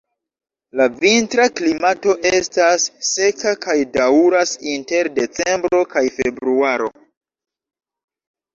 [0.79, 6.91] La vintra klimato estas seka kaj daŭras inter decembro kaj februaro.